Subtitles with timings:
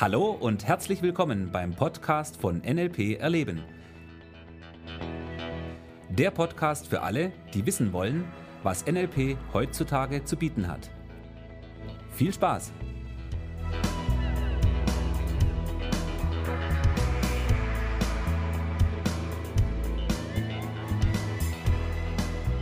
[0.00, 3.64] Hallo und herzlich willkommen beim Podcast von NLP Erleben.
[6.08, 8.24] Der Podcast für alle, die wissen wollen,
[8.62, 10.88] was NLP heutzutage zu bieten hat.
[12.12, 12.70] Viel Spaß!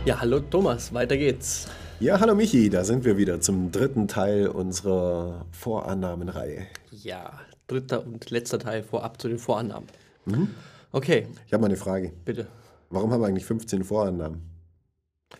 [0.05, 1.67] Ja, hallo Thomas, weiter geht's.
[1.99, 6.67] Ja, hallo Michi, da sind wir wieder zum dritten Teil unserer Vorannahmenreihe.
[6.91, 9.89] Ja, dritter und letzter Teil vorab zu den Vorannahmen.
[10.25, 10.49] Mhm.
[10.91, 11.25] Okay.
[11.47, 12.13] Ich habe mal eine Frage.
[12.23, 12.45] Bitte.
[12.91, 14.41] Warum haben wir eigentlich 15 Vorannahmen?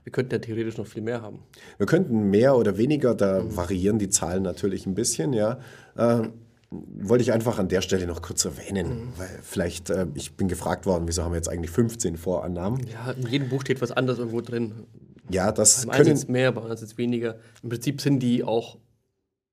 [0.03, 1.43] Wir könnten ja theoretisch noch viel mehr haben.
[1.77, 3.55] Wir könnten mehr oder weniger, da mhm.
[3.55, 5.59] variieren die Zahlen natürlich ein bisschen, ja.
[5.95, 6.23] Äh,
[6.71, 9.13] wollte ich einfach an der Stelle noch kurz erwähnen, mhm.
[9.17, 12.87] weil vielleicht, äh, ich bin gefragt worden, wieso haben wir jetzt eigentlich 15 Vorannahmen?
[12.87, 14.87] Ja, in jedem Buch steht was anderes irgendwo drin.
[15.29, 16.17] Ja, das beim können...
[16.17, 17.37] Einen mehr, bei uns ist weniger.
[17.63, 18.77] Im Prinzip sind die auch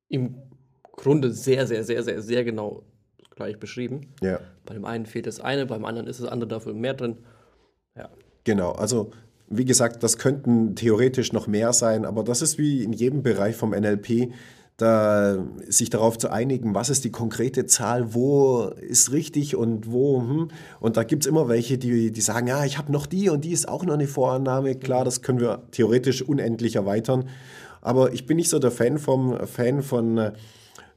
[0.09, 0.37] im
[0.93, 2.85] Grunde sehr, sehr, sehr, sehr, sehr genau
[3.35, 4.13] gleich beschrieben.
[4.23, 4.41] Ja.
[4.65, 7.19] Bei dem einen fehlt das eine, beim anderen ist das andere dafür mehr drin.
[7.97, 8.11] Ja.
[8.45, 9.11] Genau, also
[9.49, 13.57] wie gesagt, das könnten theoretisch noch mehr sein, aber das ist wie in jedem Bereich
[13.57, 14.33] vom NLP
[14.77, 20.21] da sich darauf zu einigen, was ist die konkrete Zahl, wo ist richtig und wo.
[20.21, 20.49] Hm.
[20.81, 23.45] Und da gibt es immer welche, die, die sagen, ja, ich habe noch die und
[23.45, 24.75] die ist auch noch eine Vorannahme.
[24.75, 27.29] Klar, das können wir theoretisch unendlich erweitern.
[27.83, 30.33] Aber ich bin nicht so der Fan, vom, Fan von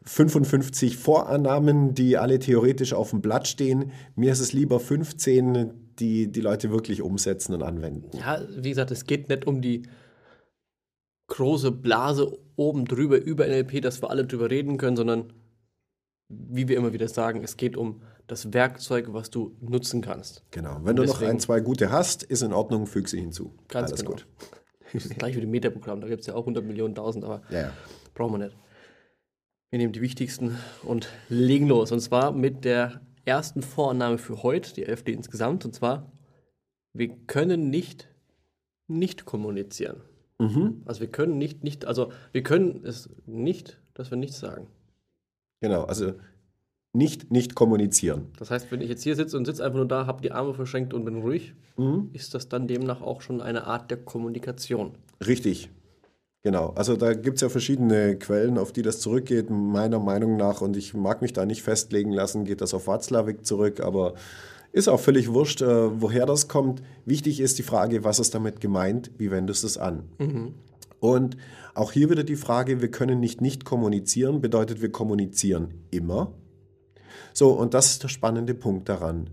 [0.06, 3.92] 55 äh, Vorannahmen, die alle theoretisch auf dem Blatt stehen.
[4.16, 8.18] Mir ist es lieber 15, die die Leute wirklich umsetzen und anwenden.
[8.18, 9.84] Ja, wie gesagt, es geht nicht um die
[11.28, 15.34] große Blase oben drüber über NLP, dass wir alle drüber reden können, sondern
[16.30, 20.44] wie wir immer wieder sagen, es geht um das Werkzeug, was du nutzen kannst.
[20.52, 20.80] Genau.
[20.84, 23.54] Wenn du noch ein, zwei gute hast, ist in Ordnung, füg sie hinzu.
[23.70, 24.12] Ganz Alles genau.
[24.12, 24.28] gut.
[25.18, 27.74] Gleich wie dem Metaprogramm, da gibt es ja auch 100 Millionen, 1000, aber ja, ja.
[28.14, 28.58] brauchen wir nicht.
[29.70, 31.92] Wir nehmen die wichtigsten und legen los.
[31.92, 35.66] Und zwar mit der ersten Vorannahme für heute, die elfte insgesamt.
[35.66, 36.12] Und zwar,
[36.94, 38.08] wir können nicht
[38.88, 40.02] nicht kommunizieren.
[40.40, 40.82] Mhm.
[40.86, 44.68] Also wir können nicht, nicht, also wir können es nicht, dass wir nichts sagen.
[45.62, 46.14] Genau, also
[46.94, 48.28] nicht, nicht kommunizieren.
[48.38, 50.54] Das heißt, wenn ich jetzt hier sitze und sitze einfach nur da, habe die Arme
[50.54, 52.10] verschränkt und bin ruhig, mhm.
[52.14, 54.94] ist das dann demnach auch schon eine Art der Kommunikation.
[55.26, 55.70] Richtig.
[56.44, 60.62] Genau, also da gibt es ja verschiedene Quellen, auf die das zurückgeht, meiner Meinung nach.
[60.62, 64.14] Und ich mag mich da nicht festlegen lassen, geht das auf Watzlawick zurück, aber
[64.72, 66.82] ist auch völlig wurscht, äh, woher das kommt.
[67.06, 70.04] Wichtig ist die Frage, was ist damit gemeint, wie wendest du es an?
[70.20, 70.54] Mhm.
[71.00, 71.38] Und
[71.74, 76.34] auch hier wieder die Frage, wir können nicht nicht kommunizieren, bedeutet, wir kommunizieren immer.
[77.34, 79.30] So, und das ist der spannende Punkt daran.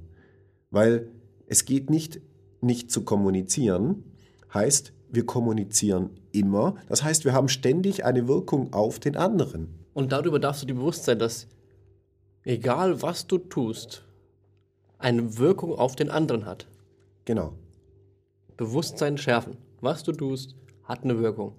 [0.71, 1.09] Weil
[1.47, 2.21] es geht nicht,
[2.61, 4.05] nicht zu kommunizieren,
[4.53, 6.75] heißt, wir kommunizieren immer.
[6.89, 9.69] Das heißt, wir haben ständig eine Wirkung auf den anderen.
[9.95, 11.47] Und darüber darfst du dir bewusst sein, dass
[12.43, 14.04] egal was du tust,
[14.99, 16.67] eine Wirkung auf den anderen hat.
[17.25, 17.53] Genau.
[18.57, 19.57] Bewusstsein schärfen.
[19.81, 21.53] Was du tust, hat eine Wirkung.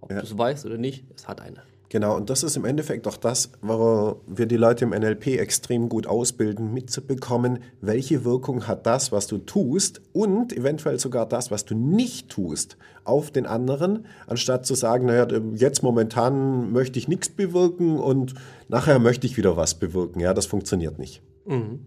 [0.00, 0.18] Ob ja.
[0.18, 1.62] du es weißt oder nicht, es hat eine.
[1.90, 5.88] Genau, und das ist im Endeffekt auch das, wo wir die Leute im NLP extrem
[5.88, 11.64] gut ausbilden, mitzubekommen, welche Wirkung hat das, was du tust und eventuell sogar das, was
[11.64, 15.26] du nicht tust, auf den anderen, anstatt zu sagen, naja,
[15.56, 18.34] jetzt momentan möchte ich nichts bewirken und
[18.68, 20.20] nachher möchte ich wieder was bewirken.
[20.20, 21.22] Ja, das funktioniert nicht.
[21.44, 21.80] Mhm.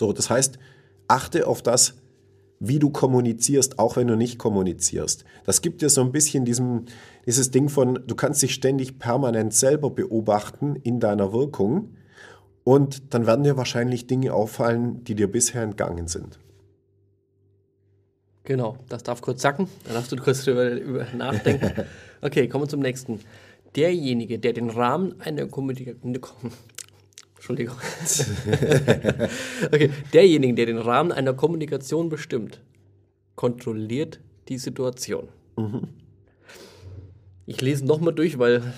[0.00, 0.58] So, das heißt,
[1.08, 1.92] achte auf das,
[2.58, 5.26] wie du kommunizierst, auch wenn du nicht kommunizierst.
[5.44, 6.86] Das gibt dir so ein bisschen diesem,
[7.26, 11.96] dieses Ding von, du kannst dich ständig permanent selber beobachten in deiner Wirkung
[12.64, 16.38] und dann werden dir wahrscheinlich Dinge auffallen, die dir bisher entgangen sind.
[18.44, 21.72] Genau, das darf kurz sacken, dann darfst du kurz drüber nachdenken.
[22.22, 23.20] Okay, kommen wir zum nächsten.
[23.76, 26.18] Derjenige, der den Rahmen einer Kommunikation,
[27.40, 27.76] Entschuldigung.
[29.72, 32.60] okay, derjenige, der den Rahmen einer Kommunikation bestimmt,
[33.34, 35.28] kontrolliert die Situation.
[35.56, 35.88] Mhm.
[37.46, 38.74] Ich lese nochmal durch, weil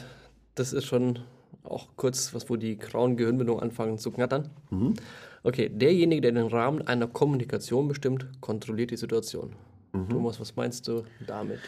[0.54, 1.18] das ist schon
[1.64, 4.50] auch kurz, was wo die grauen Gehirnbindungen anfangen zu knattern.
[4.70, 4.94] Mhm.
[5.42, 9.56] Okay, derjenige, der den Rahmen einer Kommunikation bestimmt, kontrolliert die Situation.
[9.92, 10.08] Mhm.
[10.08, 11.58] Thomas, was meinst du damit?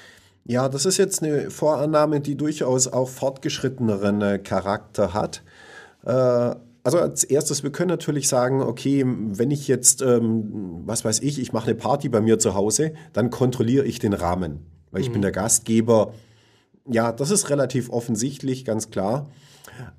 [0.45, 5.43] Ja, das ist jetzt eine Vorannahme, die durchaus auch fortgeschritteneren äh, Charakter hat.
[6.05, 6.55] Äh,
[6.85, 11.41] also als erstes, wir können natürlich sagen, okay, wenn ich jetzt, ähm, was weiß ich,
[11.41, 15.09] ich mache eine Party bei mir zu Hause, dann kontrolliere ich den Rahmen, weil ich
[15.09, 15.23] bin mhm.
[15.23, 16.13] der Gastgeber.
[16.87, 19.31] Ja, das ist relativ offensichtlich, ganz klar.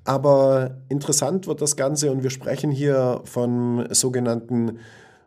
[0.04, 4.78] Aber interessant wird das Ganze und wir sprechen hier von sogenannten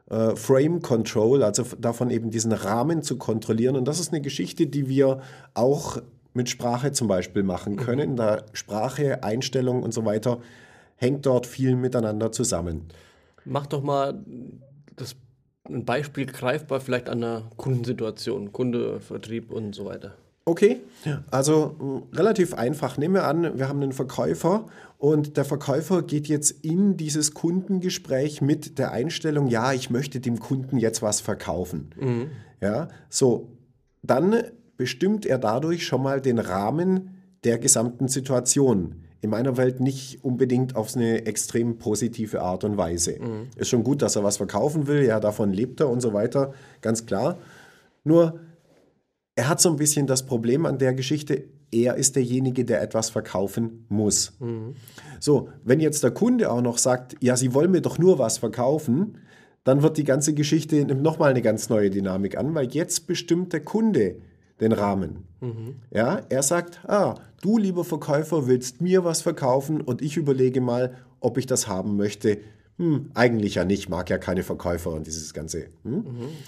[0.10, 3.76] äh, Frame Control, also davon eben diesen Rahmen zu kontrollieren.
[3.76, 5.20] Und das ist eine Geschichte, die wir
[5.56, 6.02] auch
[6.34, 7.78] mit Sprache zum Beispiel machen mhm.
[7.78, 10.40] können, da Sprache, Einstellung und so weiter
[11.00, 12.86] hängt dort viel miteinander zusammen.
[13.46, 14.24] Mach doch mal
[14.96, 15.16] das,
[15.68, 20.16] ein Beispiel greifbar, vielleicht an einer Kundensituation, Kunde, Vertrieb und so weiter.
[20.46, 20.82] Okay,
[21.30, 22.98] also relativ einfach.
[22.98, 24.66] Nehmen wir an, wir haben einen Verkäufer
[24.98, 30.40] und der Verkäufer geht jetzt in dieses Kundengespräch mit der Einstellung, ja, ich möchte dem
[30.40, 31.92] Kunden jetzt was verkaufen.
[32.62, 33.52] Ja, so,
[34.02, 34.44] dann
[34.76, 39.04] bestimmt er dadurch schon mal den Rahmen der gesamten Situation.
[39.22, 43.20] In meiner Welt nicht unbedingt auf eine extrem positive Art und Weise.
[43.58, 46.54] Ist schon gut, dass er was verkaufen will, ja, davon lebt er und so weiter,
[46.82, 47.38] ganz klar.
[48.04, 48.40] Nur,
[49.36, 53.10] er hat so ein bisschen das Problem an der Geschichte, er ist derjenige, der etwas
[53.10, 54.34] verkaufen muss.
[55.20, 58.38] So, wenn jetzt der Kunde auch noch sagt, ja, Sie wollen mir doch nur was
[58.38, 59.18] verkaufen,
[59.64, 63.54] dann wird die ganze Geschichte nimmt nochmal eine ganz neue Dynamik an, weil jetzt bestimmt
[63.54, 64.16] der Kunde
[64.62, 65.26] den Rahmen.
[65.92, 70.98] Ja, er sagt, ah, du lieber Verkäufer willst mir was verkaufen und ich überlege mal,
[71.20, 72.40] ob ich das haben möchte.
[72.78, 75.68] Hm, eigentlich ja nicht, mag ja keine Verkäufer und dieses ganze.
[75.84, 76.06] Hm?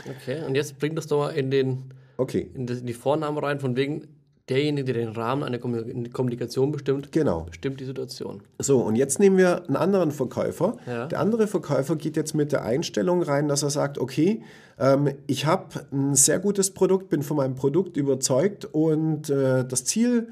[0.10, 3.76] Okay, und jetzt bring das doch mal in, den, Okay, in die Vornamen rein, von
[3.76, 4.08] wegen
[4.52, 7.46] derjenige, der den Rahmen einer Kommuni- Kommunikation bestimmt, genau.
[7.50, 8.42] bestimmt die Situation.
[8.60, 10.78] So, und jetzt nehmen wir einen anderen Verkäufer.
[10.86, 11.08] Ja.
[11.08, 14.44] Der andere Verkäufer geht jetzt mit der Einstellung rein, dass er sagt, okay,
[14.78, 19.86] ähm, ich habe ein sehr gutes Produkt, bin von meinem Produkt überzeugt und äh, das
[19.86, 20.28] Ziel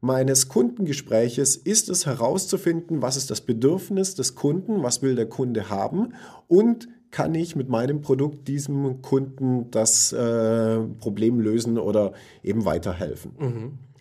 [0.00, 5.68] meines Kundengespräches ist es herauszufinden, was ist das Bedürfnis des Kunden, was will der Kunde
[5.68, 6.14] haben
[6.48, 12.12] und kann ich mit meinem Produkt diesem Kunden das äh, Problem lösen oder
[12.42, 13.32] eben weiterhelfen.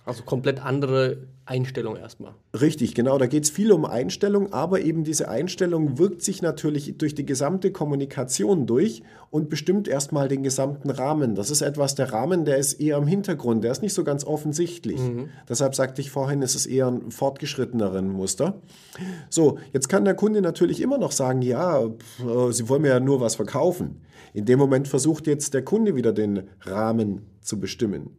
[0.10, 2.34] Also komplett andere Einstellung erstmal.
[2.60, 3.18] Richtig, genau.
[3.18, 7.26] Da geht es viel um Einstellung, aber eben diese Einstellung wirkt sich natürlich durch die
[7.26, 9.02] gesamte Kommunikation durch
[9.32, 11.34] und bestimmt erstmal den gesamten Rahmen.
[11.34, 14.24] Das ist etwas, der Rahmen, der ist eher im Hintergrund, der ist nicht so ganz
[14.26, 15.00] offensichtlich.
[15.48, 18.62] Deshalb sagte ich vorhin, es ist eher ein fortgeschritteneren Muster.
[19.30, 22.90] So, jetzt kann der Kunde natürlich immer noch sagen, ja, pf, äh, Sie wollen mir
[22.90, 24.02] ja nur was verkaufen.
[24.34, 28.16] In dem Moment versucht jetzt der Kunde wieder den Rahmen zu bestimmen.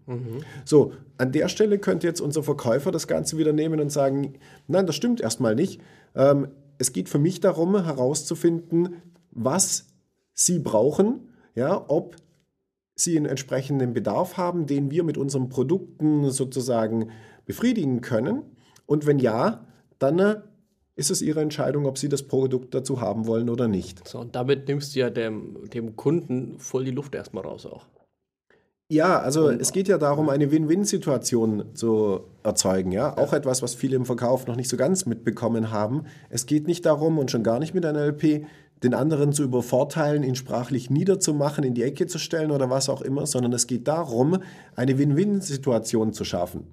[0.66, 4.34] So, an der Stelle könnte jetzt unser Verkäufer das Ganze wieder nehmen und sagen,
[4.66, 5.80] nein, das stimmt erstmal nicht.
[6.14, 6.48] Ähm,
[6.78, 8.96] es geht für mich darum, herauszufinden,
[9.30, 9.86] was
[10.34, 12.16] Sie brauchen, ja, ob
[12.96, 17.10] Sie einen entsprechenden Bedarf haben, den wir mit unseren Produkten sozusagen
[17.46, 18.42] befriedigen können.
[18.86, 19.66] Und wenn ja,
[19.98, 20.40] dann äh,
[20.96, 24.06] ist es Ihre Entscheidung, ob Sie das Produkt dazu haben wollen oder nicht.
[24.06, 27.86] So, und damit nimmst du ja dem, dem Kunden voll die Luft erstmal raus auch.
[28.90, 32.90] Ja, also es geht ja darum, eine Win-Win-Situation zu erzeugen.
[32.90, 33.16] Ja?
[33.18, 36.06] Auch etwas, was viele im Verkauf noch nicht so ganz mitbekommen haben.
[36.28, 38.46] Es geht nicht darum und schon gar nicht mit NLP,
[38.82, 43.00] den anderen zu übervorteilen, ihn sprachlich niederzumachen, in die Ecke zu stellen oder was auch
[43.00, 44.38] immer, sondern es geht darum,
[44.74, 46.66] eine Win-Win-Situation zu schaffen.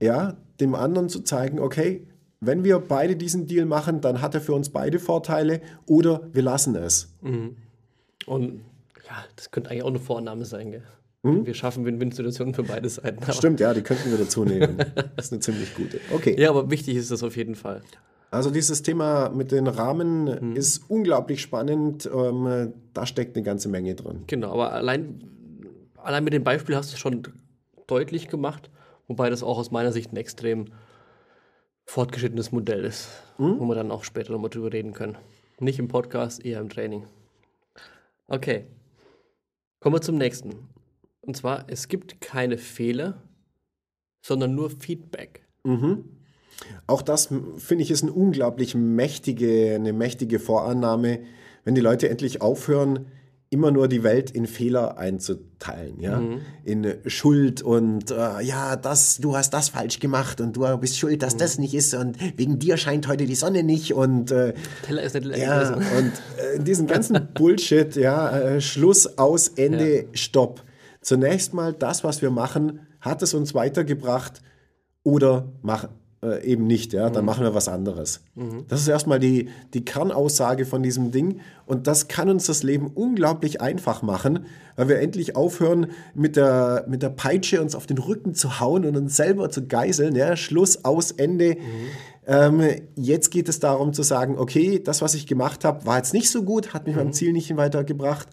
[0.00, 2.06] Ja, dem anderen zu zeigen, okay,
[2.40, 6.42] wenn wir beide diesen Deal machen, dann hat er für uns beide Vorteile oder wir
[6.42, 7.14] lassen es.
[8.24, 8.60] Und
[9.08, 10.82] ja, das könnte eigentlich auch eine Vorname sein, gell?
[11.24, 13.30] Wir schaffen Win-Win-Situationen für beide Seiten.
[13.32, 14.76] Stimmt, ja, die könnten wir dazu nehmen.
[15.16, 16.00] Das ist eine ziemlich gute.
[16.12, 16.34] Okay.
[16.36, 17.82] Ja, aber wichtig ist das auf jeden Fall.
[18.32, 20.56] Also dieses Thema mit den Rahmen Mhm.
[20.56, 22.10] ist unglaublich spannend.
[22.12, 24.24] Ähm, da steckt eine ganze Menge drin.
[24.26, 25.22] Genau, aber allein,
[25.96, 27.22] allein mit dem Beispiel hast du es schon
[27.86, 28.68] deutlich gemacht,
[29.06, 30.72] wobei das auch aus meiner Sicht ein extrem
[31.84, 35.16] fortgeschrittenes Modell ist, wo wir dann auch später nochmal drüber reden können.
[35.60, 37.04] Nicht im Podcast, eher im Training.
[38.26, 38.64] Okay,
[39.82, 40.68] kommen wir zum nächsten.
[41.20, 43.22] Und zwar, es gibt keine Fehler,
[44.24, 45.46] sondern nur Feedback.
[46.86, 47.26] Auch das
[47.58, 51.20] finde ich ist eine unglaublich mächtige, eine mächtige Vorannahme,
[51.64, 53.06] wenn die Leute endlich aufhören,
[53.52, 56.22] immer nur die Welt in Fehler einzuteilen, ja,
[56.64, 61.22] in Schuld und äh, ja, das, du hast das falsch gemacht und du bist schuld,
[61.22, 64.54] dass das nicht ist und wegen dir scheint heute die Sonne nicht und äh,
[64.86, 70.06] Teller ist nicht leer Ja, und äh, diesen ganzen Bullshit, ja, äh, Schluss, aus, Ende,
[70.14, 70.64] Stopp.
[71.02, 74.40] Zunächst mal, das, was wir machen, hat es uns weitergebracht
[75.02, 75.88] oder mach,
[76.24, 78.20] äh, eben nicht, ja, dann machen wir was anderes.
[78.68, 82.86] Das ist erstmal die, die Kernaussage von diesem Ding und das kann uns das Leben
[82.94, 87.98] unglaublich einfach machen, weil wir endlich aufhören, mit der, mit der Peitsche uns auf den
[87.98, 91.56] Rücken zu hauen und uns selber zu geißeln, ja, Schluss, aus, Ende.
[92.24, 92.62] Ähm,
[92.94, 96.30] jetzt geht es darum zu sagen, okay, das, was ich gemacht habe, war jetzt nicht
[96.30, 98.28] so gut, hat mich beim Ziel nicht weitergebracht.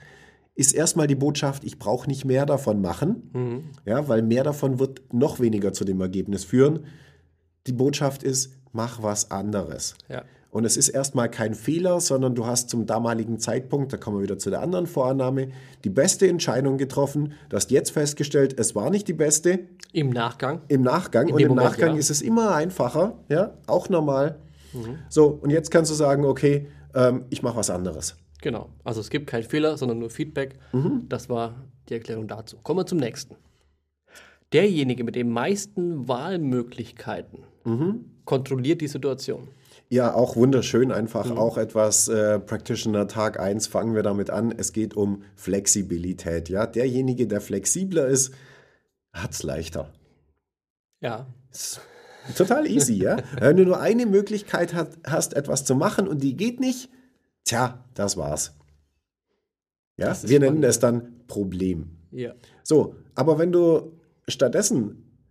[0.54, 5.02] Ist erstmal die Botschaft, ich brauche nicht mehr davon machen, ja, weil mehr davon wird
[5.12, 6.82] noch weniger zu dem Ergebnis führen.
[7.68, 9.96] Die Botschaft ist, mach was anderes.
[10.08, 10.24] Ja.
[10.52, 14.24] Und es ist erstmal kein Fehler, sondern du hast zum damaligen Zeitpunkt, da kommen wir
[14.24, 15.50] wieder zu der anderen Vorannahme,
[15.84, 17.34] die beste Entscheidung getroffen.
[17.50, 19.60] Du hast jetzt festgestellt, es war nicht die beste,
[19.94, 20.62] Im Nachgang.
[20.68, 21.28] im Nachgang.
[21.28, 22.00] In und im Moment, Nachgang ja.
[22.00, 24.40] ist es immer einfacher, ja, auch normal.
[25.10, 28.16] So, und jetzt kannst du sagen, okay, ähm, ich mache was anderes.
[28.42, 28.70] Genau.
[28.84, 30.58] Also es gibt keinen Fehler, sondern nur Feedback.
[31.10, 31.56] Das war
[31.90, 32.58] die Erklärung dazu.
[32.64, 33.36] Kommen wir zum nächsten.
[34.54, 37.44] Derjenige mit den meisten Wahlmöglichkeiten
[38.26, 39.48] kontrolliert die Situation.
[39.90, 44.52] Ja, auch wunderschön, einfach auch etwas äh, Practitioner Tag 1 fangen wir damit an.
[44.56, 46.50] Es geht um Flexibilität.
[46.50, 48.34] Ja, derjenige, der flexibler ist,
[49.14, 49.92] hat es leichter.
[51.02, 51.28] Ja.
[52.38, 53.18] Total easy, ja.
[53.40, 56.90] Wenn du nur eine Möglichkeit hat, hast, etwas zu machen und die geht nicht,
[57.44, 58.56] tja, das war's.
[59.98, 60.66] Ja, Das wir nennen spannend.
[60.66, 61.98] es dann Problem.
[62.12, 62.34] Ja.
[62.64, 63.99] So, aber wenn du
[64.30, 65.22] stattdessen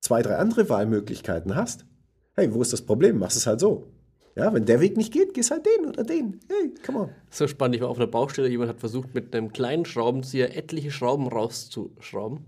[0.00, 1.86] zwei, drei andere Wahlmöglichkeiten hast,
[2.34, 3.18] hey, wo ist das Problem?
[3.18, 3.92] Machst es halt so.
[4.34, 6.40] Ja, wenn der Weg nicht geht, gehst halt den oder den.
[6.48, 7.10] Hey, come on.
[7.30, 10.90] So spannend, ich war auf einer Baustelle, jemand hat versucht, mit einem kleinen Schraubenzieher etliche
[10.90, 12.44] Schrauben rauszuschrauben.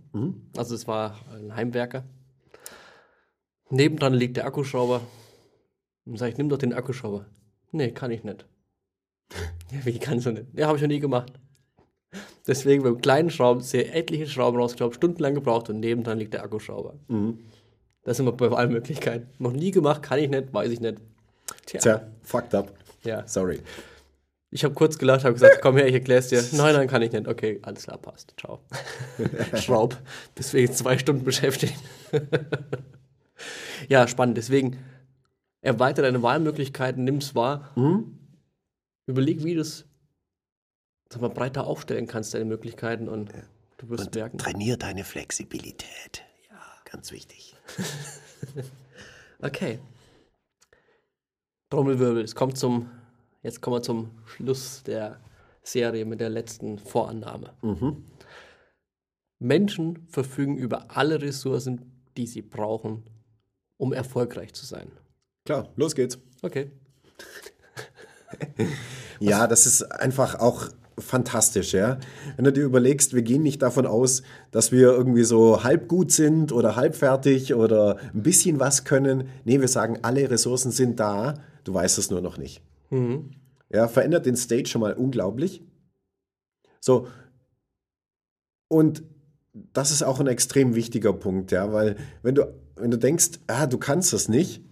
[0.57, 2.05] Also es war ein Heimwerker.
[3.69, 5.03] Nebendran liegt der Akkuschrauber.
[6.07, 7.27] Und sag ich, nimm doch den Akkuschrauber.
[7.71, 8.47] Nee, kann ich nicht.
[9.73, 10.47] ja, wie kannst du nicht?
[10.55, 11.33] Ja, habe ich noch nie gemacht.
[12.47, 16.95] Deswegen beim kleinen Schraubenzieher etliche Schrauben rausgeschraubt, stundenlang gebraucht und nebendran liegt der Akkuschrauber.
[18.03, 19.29] Das sind wir bei allen Möglichkeiten.
[19.39, 20.99] Noch nie gemacht, kann ich nicht, weiß ich nicht.
[21.67, 22.73] Tja, Tja, fucked up.
[23.03, 23.27] ja.
[23.27, 23.61] Sorry.
[24.51, 26.41] Ich habe kurz gelacht, habe gesagt, komm her, ich erkläre es dir.
[26.53, 27.27] Nein, nein, kann ich nicht.
[27.27, 28.35] Okay, alles klar, passt.
[28.39, 28.61] Ciao.
[29.55, 29.97] Schraub.
[30.37, 31.75] Jetzt zwei Stunden beschäftigt.
[33.89, 34.37] ja, spannend.
[34.37, 34.77] Deswegen
[35.61, 37.73] erweiter deine Wahlmöglichkeiten, nimm es wahr.
[39.07, 39.87] Überleg, wie du es
[41.11, 43.09] sag mal, breiter aufstellen kannst, deine Möglichkeiten.
[43.09, 43.33] Und
[43.79, 44.39] du wirst merken.
[44.39, 46.23] Trainier deine Flexibilität.
[46.51, 46.61] Ja.
[46.85, 47.57] Ganz wichtig.
[49.45, 49.79] Okay.
[51.69, 52.89] Trommelwirbel, es kommt zum,
[53.43, 55.21] jetzt kommen wir zum Schluss der
[55.63, 57.53] Serie mit der letzten Vorannahme.
[59.39, 63.03] Menschen verfügen über alle Ressourcen, die sie brauchen,
[63.77, 64.91] um erfolgreich zu sein.
[65.45, 66.19] Klar, los geht's.
[66.43, 66.71] Okay.
[69.21, 71.99] Ja, das ist einfach auch fantastisch, ja.
[72.37, 76.13] Wenn du dir überlegst, wir gehen nicht davon aus, dass wir irgendwie so halb gut
[76.13, 79.29] sind oder halb fertig oder ein bisschen was können.
[79.45, 81.35] Nee, wir sagen, alle Ressourcen sind da,
[81.65, 82.63] du weißt es nur noch nicht.
[83.71, 85.63] Ja, verändert den State schon mal unglaublich.
[86.81, 87.09] So.
[88.69, 89.03] Und
[89.73, 93.67] das ist auch ein extrem wichtiger Punkt, ja, weil wenn du, wenn du denkst, ah,
[93.67, 94.63] du kannst das nicht,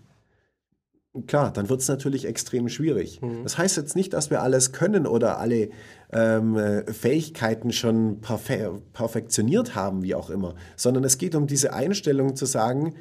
[1.26, 3.20] Klar, dann wird es natürlich extrem schwierig.
[3.42, 5.68] Das heißt jetzt nicht, dass wir alles können oder alle
[6.10, 11.74] ähm, äh, Fähigkeiten schon perfe perfektioniert haben, wie auch immer, sondern es geht um diese
[11.74, 12.94] Einstellung zu sagen,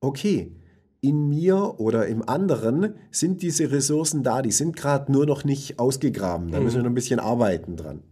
[0.00, 0.52] okay,
[1.00, 5.78] in mir oder im anderen sind diese Ressourcen da, die sind gerade nur noch nicht
[5.78, 8.02] ausgegraben, da müssen wir noch ein bisschen arbeiten dran.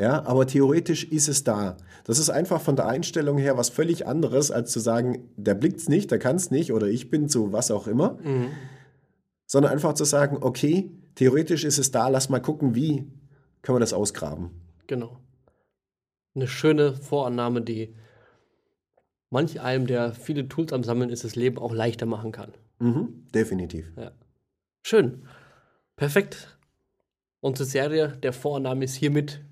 [0.00, 1.76] Ja, aber theoretisch ist es da.
[2.04, 5.90] Das ist einfach von der Einstellung her was völlig anderes, als zu sagen, der blickt's
[5.90, 8.18] nicht, der kann's nicht oder ich bin zu was auch immer.
[9.46, 13.12] Sondern einfach zu sagen, okay, theoretisch ist es da, lass mal gucken, wie
[13.60, 14.50] können wir das ausgraben.
[14.86, 15.20] Genau.
[16.34, 17.94] Eine schöne Vorannahme, die
[19.28, 22.54] manch einem, der viele Tools am Sammeln ist, das Leben auch leichter machen kann.
[22.78, 23.92] Mhm, definitiv.
[23.98, 24.12] Ja.
[24.82, 25.26] Schön.
[25.96, 26.56] Perfekt.
[27.40, 29.42] Unsere Serie der Vorannahme ist hiermit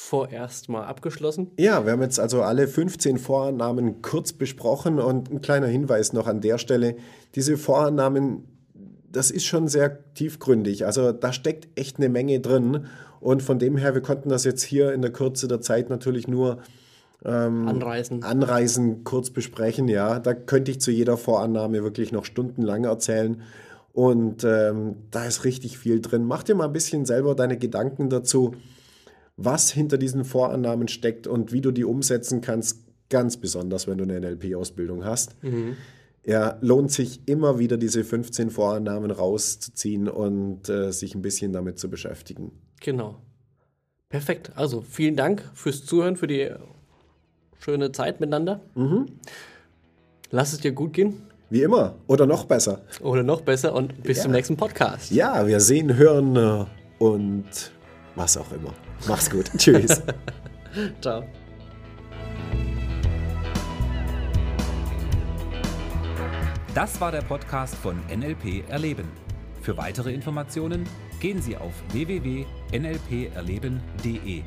[0.00, 1.52] vorerst mal abgeschlossen.
[1.58, 6.26] Ja, wir haben jetzt also alle 15 Vorannahmen kurz besprochen und ein kleiner Hinweis noch
[6.26, 6.96] an der Stelle.
[7.34, 8.44] Diese Vorannahmen,
[9.12, 10.86] das ist schon sehr tiefgründig.
[10.86, 12.86] Also da steckt echt eine Menge drin.
[13.20, 16.26] Und von dem her, wir konnten das jetzt hier in der Kürze der Zeit natürlich
[16.26, 16.58] nur
[17.22, 18.22] Anreisen.
[18.22, 19.86] Anreisen kurz besprechen.
[19.86, 23.42] Ja, da könnte ich zu jeder Vorannahme wirklich noch stundenlang erzählen.
[23.92, 26.24] Und ähm, da ist richtig viel drin.
[26.24, 28.54] Mach dir mal ein bisschen selber deine Gedanken dazu,
[29.44, 34.04] was hinter diesen Vorannahmen steckt und wie du die umsetzen kannst, ganz besonders, wenn du
[34.04, 35.36] eine NLP-Ausbildung hast.
[36.24, 41.78] Ja, lohnt sich immer wieder diese 15 Vorannahmen rauszuziehen und äh, sich ein bisschen damit
[41.78, 42.52] zu beschäftigen.
[42.80, 43.16] Genau.
[44.10, 44.52] Perfekt.
[44.54, 46.50] Also vielen Dank fürs Zuhören, für die
[47.58, 48.60] schöne Zeit miteinander.
[50.30, 51.22] Lass es dir gut gehen.
[51.48, 52.82] Wie immer oder noch besser.
[53.00, 55.10] Oder noch besser und bis zum nächsten Podcast.
[55.10, 56.64] Ja, wir sehen, hören äh,
[57.02, 57.72] und
[58.20, 58.74] was auch immer.
[59.08, 59.50] Mach's gut.
[59.56, 60.02] Tschüss.
[61.00, 61.24] Ciao.
[66.74, 69.08] Das war der Podcast von NLP Erleben.
[69.62, 70.86] Für weitere Informationen
[71.18, 74.44] gehen Sie auf www.nlperleben.de.